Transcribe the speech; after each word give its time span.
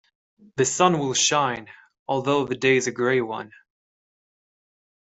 The 0.55 0.65
sun 0.65 0.97
will 0.97 1.13
shine, 1.13 1.69
although 2.07 2.43
the 2.47 2.55
day's 2.55 2.87
a 2.87 2.91
grey 2.91 3.21
one. 3.21 3.51